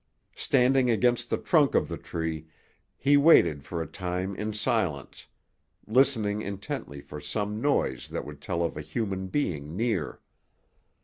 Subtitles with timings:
[0.35, 2.47] Standing against the trunk of the tree,
[2.97, 5.27] he waited for a time in silence,
[5.85, 10.19] listening intently for some noise that would tell of a human being near.